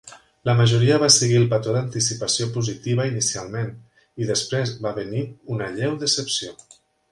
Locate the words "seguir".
1.15-1.35